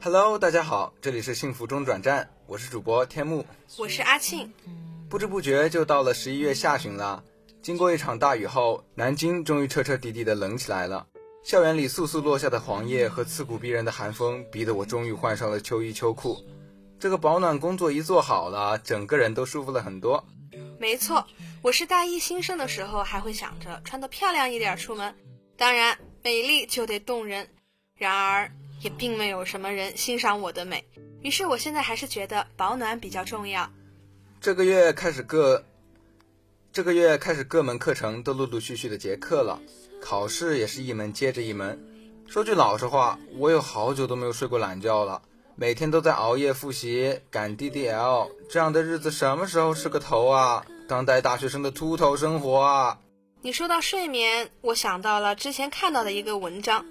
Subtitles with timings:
[0.00, 3.44] Hello，大家好，这里是幸福中转站，我是主播天木，
[3.78, 4.50] 我是阿庆。
[5.10, 7.22] 不知不觉就到了十一月下旬了，
[7.60, 11.06] 经过一场大雨后，南京终于彻彻底底的冷起来了。
[11.42, 16.38] 校园里簌簌落下的黄叶和刺骨逼人的寒风，逼得我终于换上了秋衣秋裤。
[17.04, 20.24] 这个保暖工作一做好了，整个人都舒服了很多。
[20.78, 21.26] 没错，
[21.60, 25.14] 我是大一新生的时候还会想着穿得漂亮一点出门，
[25.54, 27.46] 当然美丽就得动人。
[27.94, 28.50] 然而。
[28.80, 30.82] 也并没有什么人欣赏我的美，
[31.22, 33.70] 于是我现在还是觉得保暖比较重要。
[34.40, 35.62] 这个月开始各，
[36.72, 39.60] 这个月开始各门课程都陆陆续续的结课了，
[40.02, 41.78] 考试也是一门接着一门。
[42.26, 45.22] 说句老实话，我有好久都没有睡过懒觉了，
[45.56, 50.66] 每天都在熬夜复习赶 DDL，这样的日子什么时候是个头啊？
[50.88, 52.98] 当代大学生的秃头生活啊！
[53.40, 56.84] 你说到睡眠，我想到了之前看到的一个文章。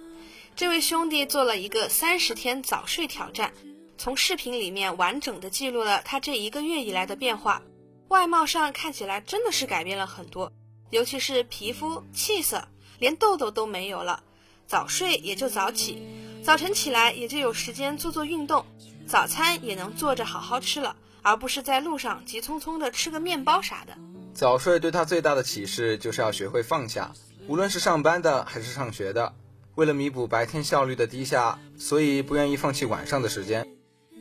[0.55, 3.51] 这位兄弟做了一个三十天早睡挑战，
[3.97, 7.61] 从视频里面完整的记录了他这一个月以来的变化，
[8.07, 10.53] 外貌上看起来真的是改变了很多，
[10.89, 12.65] 尤其是皮肤、气色，
[12.97, 14.23] 连痘痘都没有了。
[14.65, 16.01] 早睡也就早起，
[16.43, 18.65] 早晨起来也就有时间做做运动，
[19.07, 23.93] 早餐也能坐着好好吃了，而不是在路上急匆匆的吃个面包啥的。
[24.33, 27.13] 早睡对他最大的启示就是要学会放下，
[27.47, 29.33] 无论是上班的还是上学的。
[29.75, 33.65] 为了弥补白天效率的低下，所以不愿意放弃晚上的时间，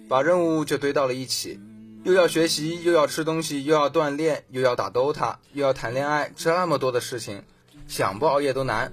[0.08, 1.60] 把任务就堆到了一起，
[2.04, 7.42] 又要学习，又要吃东西，又要锻炼，又要打 DOTA，又要谈恋爱，这么多的事情，
[7.88, 8.92] 想不熬夜都难。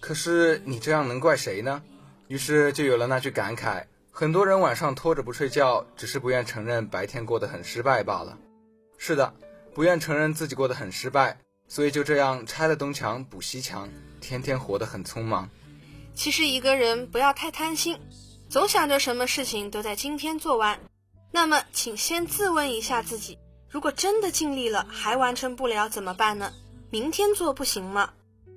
[0.00, 1.80] 可是你这样能怪谁呢？
[2.28, 8.38] 于是就有了那句感慨：很多人晚上拖着不睡觉，只是不愿承认白天过得很失败罢了。
[8.96, 9.34] 是的，
[9.74, 13.88] 不愿承认自己过得很失败，所以就这样拆了东墙补西墙，
[14.20, 15.48] 天天活得很匆忙。
[16.14, 17.98] 其实一个人不要太贪心，
[18.48, 20.78] 总想着什么事情都在今天做完。
[21.30, 23.36] 那么，请先自问一下自己：
[23.68, 26.52] 如果真的尽力了还完成不了怎么办呢？
[26.90, 28.12] 明天做不行吗？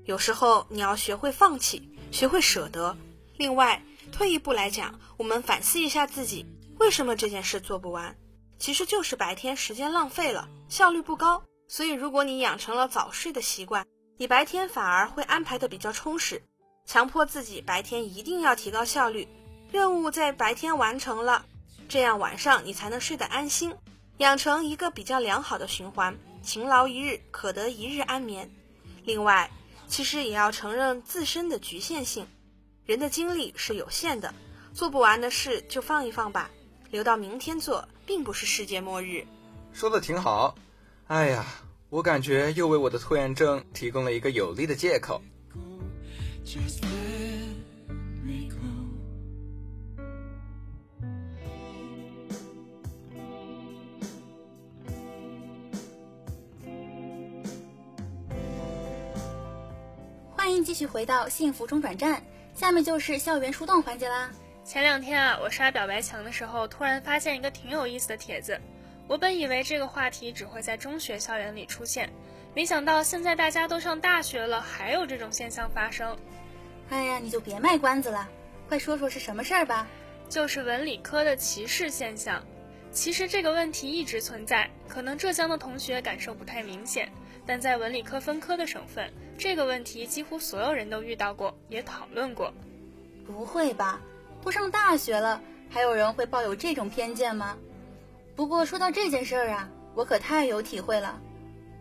[0.06, 2.96] 有时候你要学会放弃，学会舍得。
[3.38, 3.82] 另外，
[4.12, 6.46] 退一步来讲，我们反思一下自己，
[6.80, 8.16] 为什么这件事做不完？
[8.58, 11.44] 其实就是白天时间浪费了，效率不高。
[11.68, 13.86] 所以，如果你养成了早睡的习惯，
[14.18, 16.42] 你白天反而会安排的比较充实。
[16.86, 19.28] 强迫自己白天一定要提高效率，
[19.72, 21.46] 任务在白天完成了，
[21.88, 23.76] 这样晚上你才能睡得安心，
[24.18, 26.18] 养成一个比较良好的循环。
[26.42, 28.50] 勤劳一日，可得一日安眠。
[29.04, 29.52] 另外，
[29.88, 32.26] 其实也要承认自身的局限性，
[32.88, 34.34] 人的精力是有限的，
[34.74, 36.50] 做不完的事就放一放吧，
[36.90, 39.26] 留到明天做，并不是世界末日。
[39.74, 40.56] 说的挺好，
[41.08, 41.46] 哎呀，
[41.90, 45.22] 我感觉又为我的拖延症提供了一个有力的借口。
[60.38, 62.24] 欢迎继续回到幸福中转站，
[62.58, 64.32] 下面就是校园树洞环节啦。
[64.66, 68.60] 前两天啊，我刷表白墙的时候，突然发现一个挺有意思的帖子。
[69.08, 72.10] 我本以为这个话题只会在中学校园里出现，
[72.56, 76.18] 没想到现在大家都上大学了，还有这种现象发生。
[76.90, 78.28] 哎呀，你就别卖关子了，
[78.68, 79.88] 快说说是什么事儿吧。
[80.28, 82.44] 就是文理科的歧视现象。
[82.92, 87.08] 其实这个问题一直存在，可能浙江的同学感受不太明显，
[87.48, 92.54] 但在文理科分科的省份，这个问题几乎所有人都遇到过，也讨论过。
[93.26, 94.02] 不会吧？
[94.44, 97.58] 都上大学了，还有人会抱有这种偏见吗？
[98.36, 101.20] 不过说到这件事儿啊，我可太有体会了。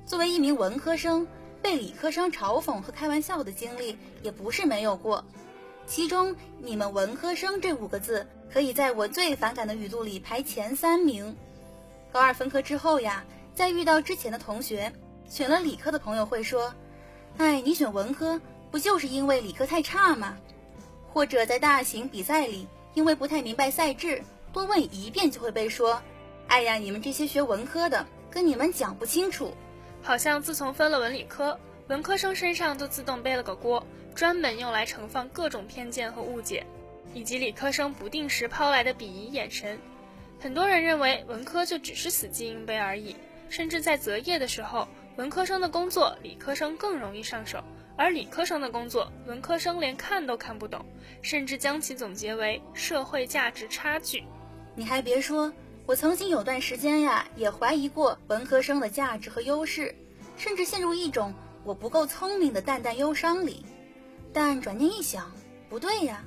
[0.06, 1.26] 作为一名文科生。
[1.62, 5.24] 被理科生嘲讽和开玩笑的经历也不是没有过，
[5.84, 11.34] 其中“你们文科生”这五个字可以在我最反感的语录里排前三名。
[12.12, 14.92] 高二分科之后呀，在遇到之前的同学
[15.28, 16.74] 选了理科的朋友会说
[17.38, 18.40] ：“哎，你选文科
[18.70, 20.36] 不就是因为理科太差吗？”
[21.12, 26.02] 或者在大型比赛里，因为不太明白赛制，多问一遍就会被说
[26.48, 29.54] ：“哎呀，你们这些学文科的，跟你们讲不清楚。”
[30.02, 31.58] 好像自从分了文理科，
[31.88, 33.84] 文科生身上就自动背了个锅，
[34.14, 36.64] 专门用来盛放各种偏见和误解，
[37.12, 39.78] 以及理科生不定时抛来的鄙夷眼神。
[40.38, 43.16] 很多人认为文科就只是死记硬背而已，
[43.48, 44.86] 甚至在择业的时候，
[45.16, 47.64] 文科生的工作理科生更容易上手，
[47.96, 50.84] 而理科生的工作文科生连看都看不懂，
[51.22, 54.22] 甚至将其总结为社会价值差距。
[54.74, 55.50] 你还别说，
[55.86, 59.94] 我曾经有段时间呀，也怀疑过文科生的价值和优势，
[60.36, 61.32] 甚至陷入一种
[61.64, 63.64] 我不够聪明的淡淡忧伤里。
[64.34, 65.32] 但转念一想，
[65.70, 66.22] 不对呀，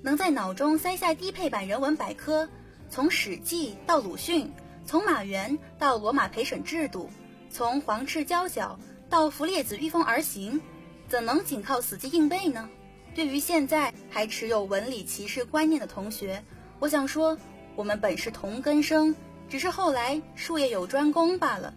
[0.00, 2.48] 能在脑中塞下低配版人文百科，
[2.88, 4.50] 从《史记》到鲁迅，
[4.86, 7.10] 从马原到罗马陪审制度，
[7.52, 8.78] 从黄赤交角
[9.10, 10.60] 到弗列子御风而行，
[11.06, 12.68] 怎能仅靠死记硬背呢？
[13.14, 16.42] 对于现在还持有文理歧视观念的同学，
[16.80, 17.38] 我想说。
[17.74, 19.16] 我们本是同根生，
[19.48, 21.72] 只是后来术业有专攻罢了。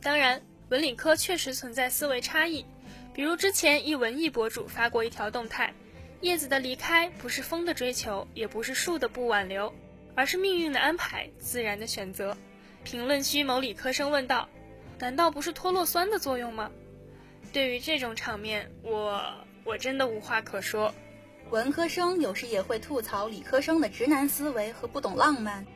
[0.00, 2.64] 当然，文理科确实存在思维差异。
[3.12, 5.74] 比如之前一文艺博主发过一条动态：
[6.20, 9.74] 叶子的离开不是风的追求，也不是树的不挽留，
[10.14, 12.36] 而是命运的安排，自然的选择。
[12.84, 14.48] 评论区某理科生问道
[15.00, 16.70] ：“难道不是脱落酸的作用吗？”
[17.52, 19.20] 对于这种场面，我
[19.64, 20.94] 我真的无话可说。
[21.50, 25.66] 文科生有时也会吐槽理科生的直男思维和不懂浪漫，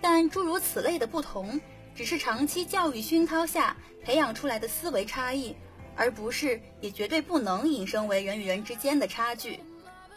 [0.00, 1.60] 但诸如此类的不同，
[1.94, 5.54] 只是长期教育熏陶下培养出来的思维差异，
[5.96, 9.60] 而不是也绝对不能引申为人与人之间的差距。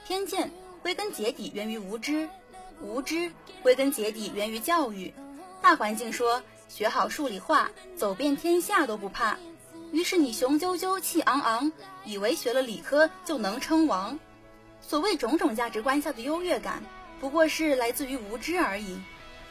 [0.08, 0.50] 偏见
[0.82, 2.30] 归根结底源于无知，
[2.82, 3.30] 无知
[3.62, 5.14] 归根结底源于教育。
[5.62, 6.42] 大环境说
[6.74, 9.38] 学好数理化，走遍天下都不怕，
[9.92, 11.70] 于是你雄赳赳气昂昂，
[12.06, 14.18] 以为学了理科就能称王。
[14.80, 16.82] 所谓种种价值观下的优越感，
[17.20, 18.98] 不过是来自于无知而已。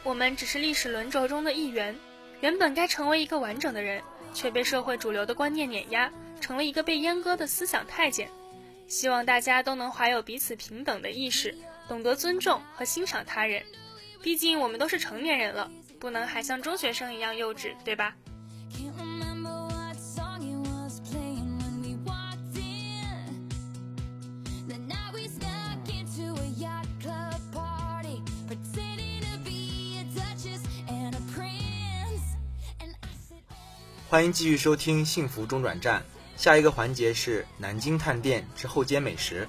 [0.03, 1.95] 我们只是历史轮轴中的一员，
[2.39, 4.01] 原本该成为一个完整的人，
[4.33, 8.31] 却被社会主流的观念碾压，成了一个被阉割的思想太监。
[8.87, 11.55] 希望大家都能怀有彼此平等的意识，
[11.87, 13.61] 懂得尊重和欣赏他人。
[14.23, 15.71] 毕竟我们都是成年人了，
[16.01, 18.15] 不能还像中学生一样幼稚，对吧？
[34.09, 36.01] 欢迎继续收听《幸福中转站》，
[36.35, 39.47] 下一个环节是南京探店之后街美食。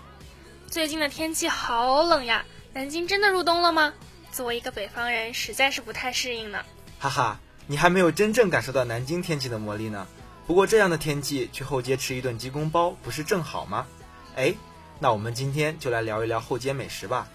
[0.68, 2.44] 最近的天气好冷呀，
[2.74, 3.92] 南京真的入冬了吗？
[4.32, 6.64] 作为一个北方人，实在是不太适应呢。
[6.98, 10.08] 哈哈，你还没有真正感受到南京天气的魔力呢。
[10.46, 13.86] 不过这样的天气去后街吃一顿鸡公煲不是正好吗？
[14.34, 14.54] 哎，
[14.98, 17.28] 那我们今天就来聊一聊后街美食吧。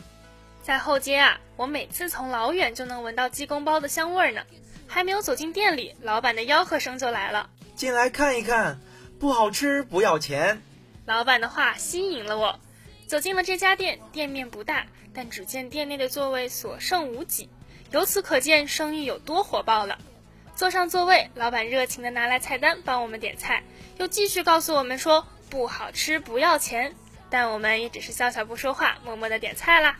[0.63, 4.41] 在后街啊，我每次从老远就能闻到鸡公煲的香味儿呢。
[4.89, 8.79] 还没有走进店里，老板的吆喝声就来了：“进来看一看，
[9.19, 10.61] 不好吃不要钱。”
[11.05, 12.57] 老板的话吸引了我，
[13.05, 13.99] 走进了这家店。
[14.13, 14.85] 店面不大，
[15.17, 17.49] 但只见店内的座位所剩无几，
[17.89, 19.97] 由此可见生意有多火爆了。
[20.55, 23.63] 坐上座位，老板热情地拿来菜单帮我们点菜，
[23.97, 26.93] 又继续告诉我们说：“不好吃不要钱。”
[27.31, 29.97] 但我们也只是笑笑不说话，默默地点菜啦。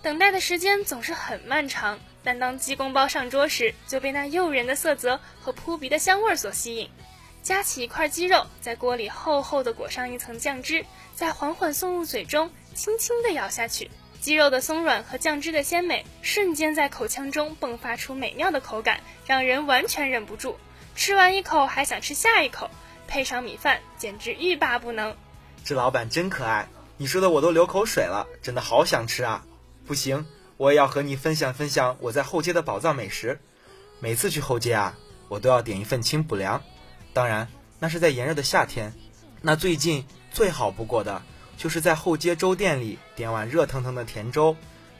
[0.00, 2.00] 等待的时间总是很漫长。
[2.24, 6.88] 但当鸡公煲上桌时，就被那诱人的色泽和扑鼻的香味所吸引。
[7.42, 13.90] 夹起一块鸡肉，在锅里厚厚的裹上一层酱汁，再缓缓送入嘴中，轻轻地咬下去。
[14.20, 20.58] 鸡肉的松软和酱汁的鲜美，瞬间在口腔中迸发出美妙的口感，让人完全忍不住。
[20.94, 22.70] 吃完一口还想吃下一口，
[23.06, 25.16] 配上米饭，简直欲罢不能。
[25.64, 29.44] 这老板真可爱，你说的我都流口水了，真的好想吃啊！
[29.86, 30.26] 不行。
[30.56, 33.38] 我也要和你分享分享我在后街的宝藏美食。
[34.00, 34.96] 每次去后街啊，
[35.28, 36.62] 我都要点一份清补凉。
[37.12, 37.48] 当然，
[37.78, 38.94] 那是在炎热的夏天。
[39.42, 41.22] 那最近最好不过的，
[41.56, 44.56] 就是在后街粥店里点碗热腾腾的甜粥，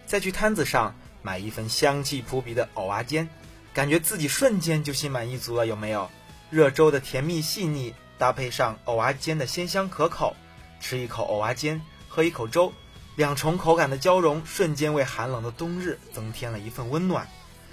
[0.07, 3.29] 再去摊子上买一份香气扑鼻的藕啊煎，
[3.75, 6.11] 感觉自己瞬间就心满意足了，有没有？
[6.49, 10.35] 热粥的甜蜜细腻，搭配上藕啊煎的鲜香可口，
[10.81, 12.73] 吃一口藕啊煎，喝一口粥。
[13.17, 17.27] 两重口感的交融，瞬间为寒冷的冬日增添了一份温暖。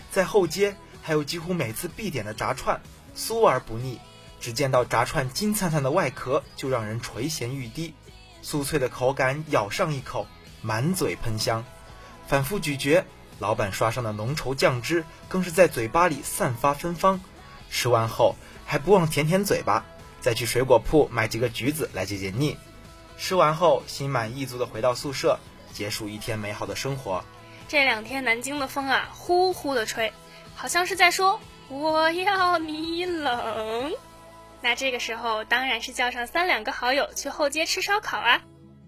[0.10, 2.82] 在后街，还有几乎每次必点的炸串，
[3.16, 4.00] 酥而不腻。
[4.40, 7.94] 只见到炸串金灿灿的外壳，就让人垂涎欲滴。
[8.44, 10.28] 酥脆的口感，咬上一口，
[10.62, 11.64] 满嘴喷香。
[12.28, 13.04] 反复咀嚼，
[13.40, 17.20] 老板刷上的浓稠酱汁，更是在嘴巴里散发芬芳。
[17.70, 18.36] 吃完后，
[18.66, 19.86] 还不忘舔舔嘴巴，
[20.22, 22.58] 再去水果铺买几个橘子来解解腻。
[23.18, 25.40] 吃完后，心满意足地回到宿舍，
[25.72, 27.24] 结束一天美好的生活。
[27.68, 30.12] 这两天南京的风啊，呼呼地吹，
[30.56, 33.92] 好像是在说我要你冷。
[34.63, 38.41] 那这个时候，当然是叫上三两个好友去后街吃烧烤啊！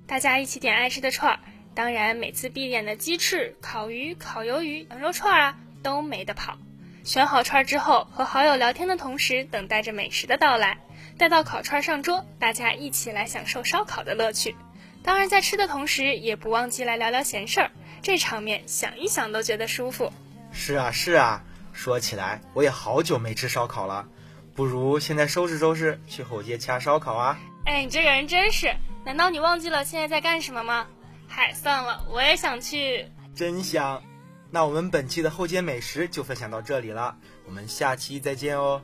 [0.08, 1.40] 大家一起点爱吃的串儿，
[1.76, 6.58] 当然每次必点的鸡翅、烤鱼、烤鱿鱼、羊肉串啊，都没得跑。
[7.04, 10.78] 选好串之后，和好友聊天的同时，等待着美食的到来。
[11.18, 14.56] 待到烤串上桌，大家一起来享受烧烤的乐趣。
[15.04, 17.72] 当然，在吃的同时，也不忘记来聊聊闲事儿。
[18.02, 20.14] 这场面想一想都觉得舒服。
[20.54, 24.08] 是啊，是啊，说起来，我也好久没吃烧烤了，
[24.56, 27.38] 不如现在收拾收拾，去后街掐烧烤啊！
[27.66, 30.88] 哎，你这个人真是，难道你忘记了现在在干什么吗？
[31.28, 33.06] 嗨，算了，我也想去。
[33.36, 34.02] 真香！
[34.50, 38.82] 那我们本期的后街美食就分享到这里了，我们下期再见哦。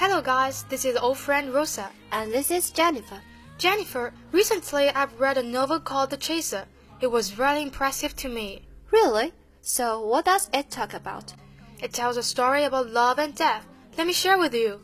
[0.00, 1.90] Hello guys, this is old friend Rosa.
[2.10, 3.20] And this is Jennifer.
[3.58, 6.64] Jennifer, recently I've read a novel called The Chaser.
[7.02, 8.62] It was really impressive to me.
[8.90, 9.34] Really?
[9.60, 11.34] So what does it talk about?
[11.82, 13.66] It tells a story about love and death.
[13.98, 14.80] Let me share with you.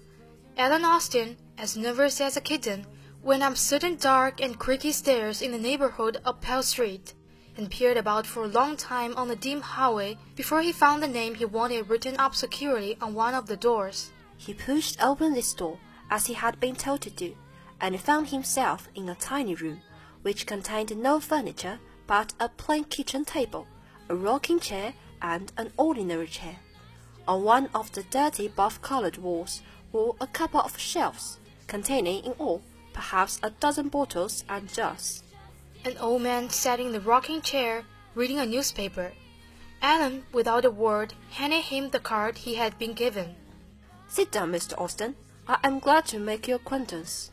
[0.58, 2.84] Ellen Austin, as nervous as a kitten,
[3.22, 7.14] went up certain dark and creaky stairs in the neighborhood of Pell Street,
[7.56, 11.08] and peered about for a long time on the dim hallway before he found the
[11.08, 14.10] name he wanted written up securely on one of the doors.
[14.36, 15.78] He pushed open this door,
[16.10, 17.34] as he had been told to do,
[17.80, 19.80] and found himself in a tiny room,
[20.22, 23.66] which contained no furniture but a plain kitchen table,
[24.08, 26.56] a rocking chair, and an ordinary chair.
[27.26, 32.62] On one of the dirty buff-colored walls were a couple of shelves, containing in all
[32.92, 35.22] perhaps a dozen bottles and jars.
[35.84, 39.12] An old man sat in the rocking chair, reading a newspaper.
[39.82, 43.34] Alan, without a word, handed him the card he had been given.
[44.08, 44.78] Sit down, Mr.
[44.80, 45.14] Austin.
[45.48, 47.30] I am glad to make your acquaintance.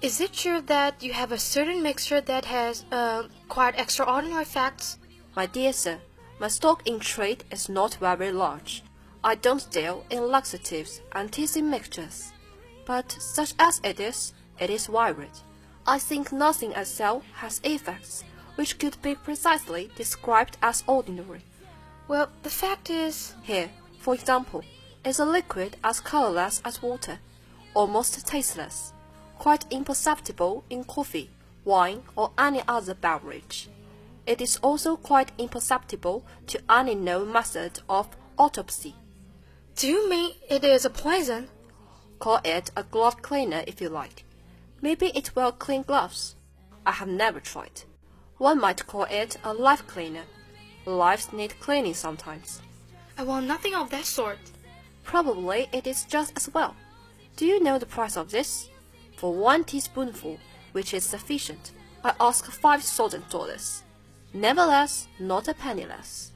[0.00, 4.98] Is it true that you have a certain mixture that has uh, quite extraordinary effects?
[5.34, 5.98] My dear sir,
[6.38, 8.82] my stock in trade is not very large.
[9.24, 12.32] I don't deal in laxatives and teasing mixtures.
[12.86, 15.38] But such as it is, it is varied.
[15.86, 18.24] I think nothing I sell has effects
[18.58, 21.40] which could be precisely described as ordinary.
[22.08, 23.34] Well, the fact is...
[23.44, 24.64] Here, for example,
[25.04, 27.18] is a liquid as colorless as water,
[27.74, 28.92] almost tasteless,
[29.38, 31.30] quite imperceptible in coffee,
[31.64, 33.68] wine, or any other beverage.
[34.26, 38.94] It is also quite imperceptible to any known method of autopsy.
[39.76, 41.48] Do you mean it is a poison?
[42.18, 44.24] Call it a glove cleaner if you like.
[44.82, 46.36] Maybe it will clean gloves.
[46.84, 47.82] I have never tried.
[48.38, 50.24] One might call it a life cleaner.
[50.84, 52.60] Lives need cleaning sometimes.
[53.16, 54.38] I want nothing of that sort.
[55.08, 56.76] Probably it is just as well.
[57.38, 58.68] Do you know the price of this?
[59.16, 60.38] For one teaspoonful,
[60.72, 61.72] which is sufficient,
[62.04, 63.84] I ask five thousand dollars.
[64.34, 66.32] Nevertheless, not a penny less.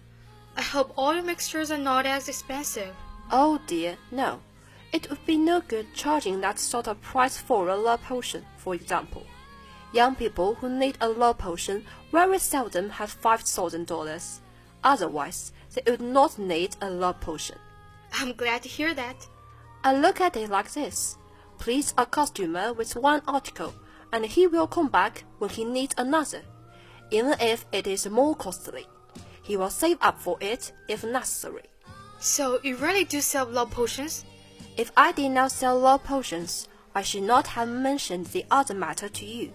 [0.56, 2.94] I hope all your mixtures are not as expensive.
[3.30, 4.40] Oh dear, no.
[4.90, 8.74] It would be no good charging that sort of price for a love potion, for
[8.74, 9.26] example.
[9.92, 14.40] Young people who need a love potion very seldom have five thousand dollars.
[14.82, 17.58] Otherwise, they would not need a love potion.
[18.12, 19.26] I'm glad to hear that.
[19.84, 21.16] I look at it like this.
[21.58, 23.74] Please a customer with one article,
[24.12, 26.42] and he will come back when he needs another,
[27.10, 28.86] even if it is more costly.
[29.42, 31.64] He will save up for it if necessary.
[32.20, 34.24] So you really do sell love potions?
[34.76, 39.08] If I did not sell love potions, I should not have mentioned the other matter
[39.08, 39.52] to you.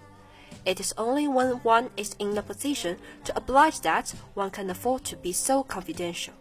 [0.64, 5.04] It is only when one is in a position to oblige that one can afford
[5.04, 6.34] to be so confidential.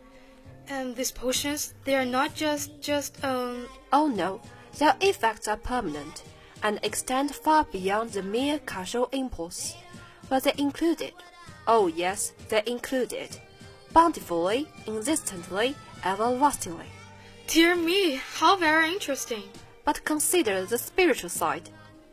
[0.70, 3.68] And these potions, they are not just, just, um...
[3.94, 4.42] Oh no,
[4.78, 6.24] their effects are permanent,
[6.62, 9.76] and extend far beyond the mere casual impulse.
[10.30, 11.16] But they include it.
[11.68, 13.40] Oh yes, they include it.
[13.94, 16.88] Bountifully, insistently, everlastingly.
[17.48, 19.44] Dear me, how very interesting.
[19.86, 21.70] But consider the spiritual side.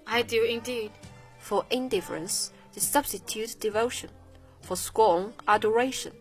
[0.06, 0.92] I do indeed.
[1.40, 4.10] For indifference, they substitute devotion.
[4.62, 6.12] For scorn, adoration.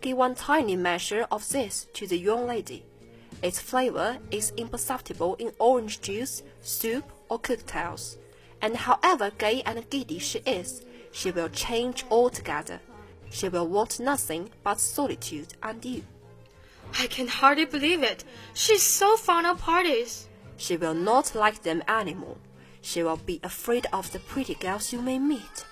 [0.00, 2.84] Give one tiny measure of this to the young lady.
[3.42, 8.16] Its flavor is imperceptible in orange juice, soup, or cocktails.
[8.62, 12.80] And however gay and giddy she is, she will change altogether.
[13.30, 16.02] She will want nothing but solitude and you.
[16.98, 18.24] I can hardly believe it.
[18.54, 20.28] She's so fond of parties.
[20.56, 22.36] She will not like them anymore.
[22.82, 25.64] She will be afraid of the pretty girls you may meet.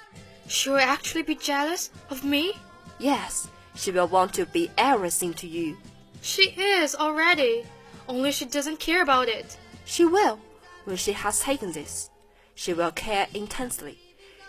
[0.47, 2.53] She will actually be jealous of me?
[2.99, 5.77] Yes, she will want to be everything to you.
[6.21, 7.65] She is already.
[8.09, 9.57] Only she doesn't care about it.
[9.85, 10.41] She will,
[10.85, 12.11] when she has taken this.
[12.57, 13.97] She will care intensely.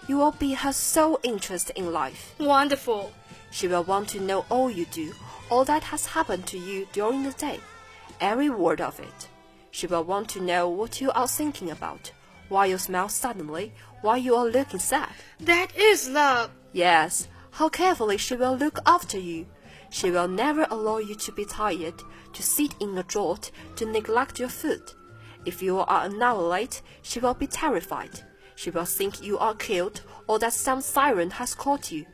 [0.07, 2.33] You will be her sole interest in life.
[2.39, 3.13] Wonderful.
[3.51, 5.13] She will want to know all you do,
[5.51, 7.59] all that has happened to you during the day,
[8.19, 9.27] every word of it.
[9.69, 12.11] She will want to know what you are thinking about,
[12.47, 15.09] why you smile suddenly, why you are looking sad.
[15.39, 16.49] That is love.
[16.73, 19.47] Yes, how carefully she will look after you.
[19.89, 22.03] She will never allow you to be tired,
[22.33, 24.93] to sit in a draught, to neglect your food.
[25.45, 28.21] If you are an hour late, she will be terrified.
[28.55, 32.05] She will think you are killed or that some siren has caught you.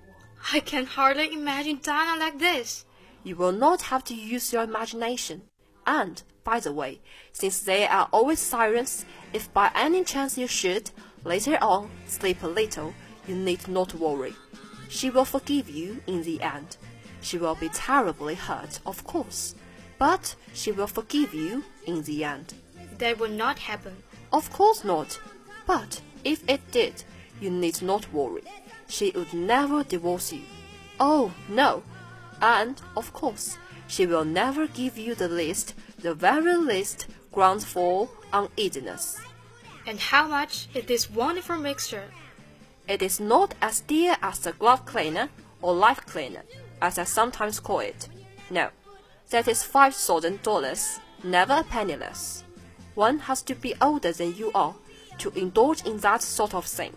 [0.53, 2.85] I can hardly imagine Dinah like this.
[3.23, 5.41] You will not have to use your imagination.
[5.87, 7.01] And, by the way,
[7.31, 10.91] since there are always sirens, if by any chance you should,
[11.23, 12.93] later on, sleep a little,
[13.27, 14.35] you need not worry.
[14.89, 16.77] She will forgive you in the end.
[17.21, 19.55] She will be terribly hurt, of course,
[19.97, 22.53] but she will forgive you in the end.
[22.97, 24.03] That will not happen.
[24.31, 25.19] Of course not.
[25.65, 27.03] But if it did,
[27.41, 28.43] you need not worry.
[28.87, 30.43] She would never divorce you.
[30.99, 31.83] Oh, no.
[32.41, 38.09] And, of course, she will never give you the least, the very least, ground for
[38.31, 39.19] uneasiness.
[39.87, 42.05] And how much is this wonderful mixture?
[42.87, 45.29] It is not as dear as the glove cleaner
[45.61, 46.43] or life cleaner,
[46.81, 48.07] as I sometimes call it.
[48.49, 48.69] No,
[49.31, 52.43] that is five thousand dollars, never a penny less.
[52.93, 54.75] One has to be older than you are
[55.17, 56.93] to indulge in that sort of thing.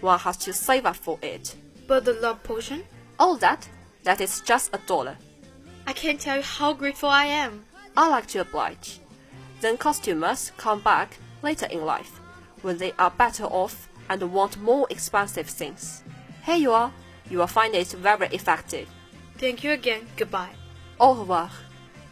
[0.00, 1.56] One has to save up for it.
[1.86, 2.84] But the love potion?
[3.18, 3.68] All that,
[4.04, 5.16] that is just a dollar.
[5.86, 7.64] I can't tell you how grateful I am.
[7.96, 9.00] I like to oblige.
[9.60, 12.20] Then customers come back later in life,
[12.62, 16.02] when they are better off and want more expensive things.
[16.44, 16.92] Here you are.
[17.30, 18.88] You will find it very effective.
[19.38, 20.06] Thank you again.
[20.16, 20.50] Goodbye.
[20.98, 21.50] Au revoir.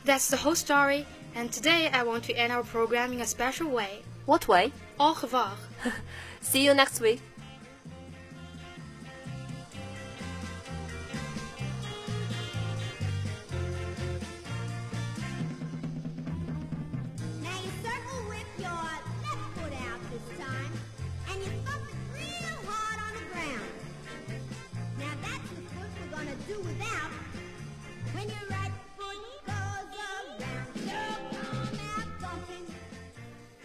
[0.05, 3.69] That's the whole story, and today I want to end our program in a special
[3.69, 4.02] way.
[4.25, 4.73] What way?
[4.99, 5.52] Au revoir.
[6.40, 7.21] See you next week.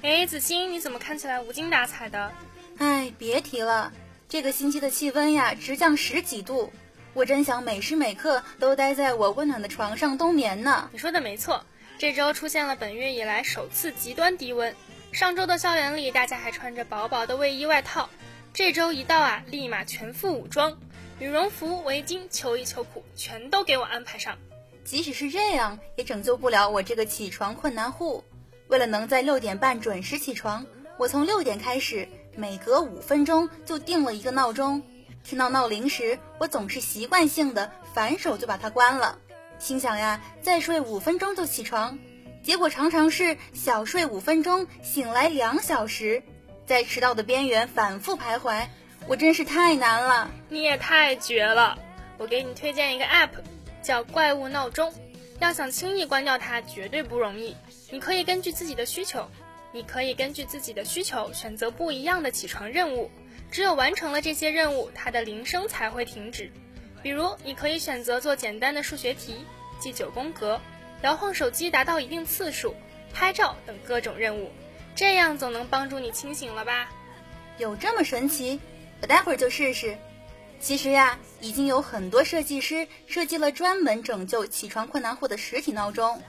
[0.04, 2.30] 哎，子欣，你怎么看起来无精打采的？
[2.78, 3.90] 哎，别提了，
[4.28, 6.74] 这个星期的气温呀，直降十几度，
[7.14, 10.90] 我真想每时每刻都待在我温暖的床上冬眠呢。
[10.92, 11.66] 你说的没错，
[11.98, 14.76] 这周出现了本月以来首次极端低温。
[15.14, 18.10] 上周的校园里，大家还穿着薄薄的卫衣外套，
[18.54, 20.78] 这周一到啊，立马全副武装，
[21.18, 24.38] 羽绒服、围巾、秋衣秋裤全都给我安排上。
[24.84, 28.22] 即使是这样，也拯救不了我这个起床困难户。
[28.68, 30.66] 为了能在六点半准时起床，
[30.98, 34.82] 我从六点开始，每隔五分钟就定了一个闹钟。
[35.24, 39.18] 听到闹铃时，我总是习惯性的反手就把它关了，
[39.60, 41.98] 心想呀，再睡五分钟就起床。
[42.42, 46.22] 结果常常是小睡五分钟，醒来两小时，
[46.66, 48.66] 在迟到的边缘反复徘徊，
[49.08, 50.30] 我真是太难了。
[50.50, 51.78] 你也太绝了！
[52.18, 53.30] 我给你推荐一个 app，
[53.82, 54.94] 叫怪物闹钟。
[55.44, 57.54] 要想轻易关掉它，绝对不容易。
[57.92, 59.30] 你可以根据自己的需求，
[59.74, 63.12] 你可以根据自己的需求选择不一样的起床任务。
[63.52, 66.50] 只有完成了这些任务，它的铃声才会停止。
[67.02, 69.36] 比如，你可以选择做简单的数学题、
[69.80, 70.62] 记九宫格、
[71.02, 72.74] 摇晃手机达到一定次数、
[73.14, 74.50] 拍照等各种任务，
[74.96, 76.90] 这样总能帮助你清醒了吧？
[77.58, 78.62] 有这么神奇？
[79.02, 79.98] 我待会儿就试试。
[80.60, 86.22] 其实呀，已经有很多设计师设计了专门拯救起床困难户的实体闹钟，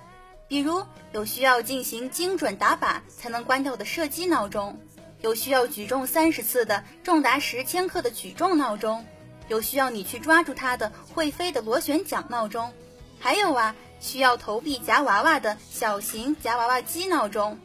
[0.49, 4.77] 比如有需要进行精准打靶才能关掉的射击闹钟，
[5.21, 9.05] 有需要举重三十次的重达十千克的举重闹钟，
[9.49, 12.73] 有需要你去抓住它的会飞的螺旋桨闹钟，
[13.21, 17.57] 还有啊，需要投币夹娃娃的小型夹娃娃机闹钟。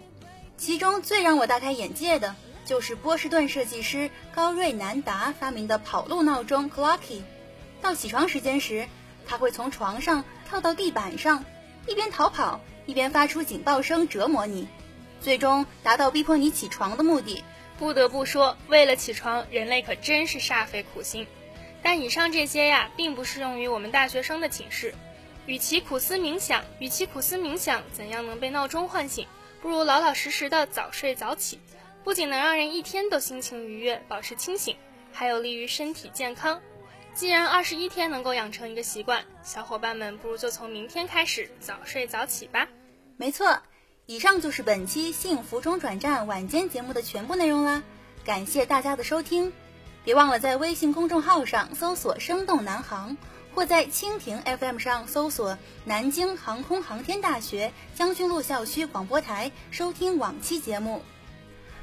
[0.55, 2.35] 其中最让我大开眼界的。
[2.69, 7.23] 就是波士顿设计师高瑞南达发明的跑路闹钟 Clocky。
[7.81, 8.87] 到起床时间时，
[9.25, 11.43] 他会从床上跳到地板上，
[11.87, 14.67] 一边逃跑一边发出警报声折磨你，
[15.19, 17.43] 最终达到逼迫你起床的目的。
[17.79, 21.25] 不得不说，为了起床，人类可真是煞费苦心。
[21.81, 24.93] 但以上这些呀，并不适用于我们大学生的寝室。
[25.47, 29.25] 与其苦思冥想，与其苦思冥想怎样能被闹钟唤醒，
[29.59, 31.59] 不如老老实实的早睡早起。
[32.03, 34.75] 不仅能让人一天都心情愉悦，保持清醒，
[35.11, 36.59] 还有利于身体健康。
[37.13, 42.67] 既然二十一天能够养成一个习惯，小伙伴们不如就从明天开始早睡早起吧。
[43.17, 43.61] 没错，
[44.05, 47.83] 以上就是本期幸福中转站晚间节目的全部内容啦。
[48.23, 49.51] 感谢大家的收听，
[50.05, 53.17] 别忘了在微信公众号上搜索“生动南航”，
[53.53, 61.01] 或在蜻蜓 FM 上搜索“南京航空航天大学将军路校区广播台”收听往期节目。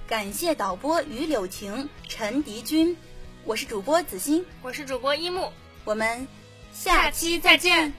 [0.09, 2.97] 感谢导播于柳晴、陈迪军，
[3.45, 5.51] 我是主播子欣，我是主播一木，
[5.85, 6.29] 我们
[6.73, 7.93] 下期再见。